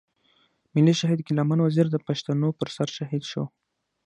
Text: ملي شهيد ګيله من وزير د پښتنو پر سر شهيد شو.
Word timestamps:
ملي 0.73 0.93
شهيد 1.01 1.19
ګيله 1.27 1.43
من 1.49 1.59
وزير 1.67 1.87
د 1.91 1.97
پښتنو 2.07 2.47
پر 2.59 2.67
سر 2.75 2.87
شهيد 2.97 3.23
شو. 3.31 3.43